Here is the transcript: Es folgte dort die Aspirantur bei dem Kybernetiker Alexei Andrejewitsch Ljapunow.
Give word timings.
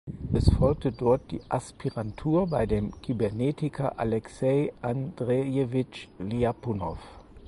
Es 0.33 0.51
folgte 0.51 0.91
dort 0.91 1.29
die 1.29 1.41
Aspirantur 1.47 2.47
bei 2.47 2.65
dem 2.65 2.89
Kybernetiker 3.03 3.99
Alexei 3.99 4.73
Andrejewitsch 4.81 6.07
Ljapunow. 6.17 6.97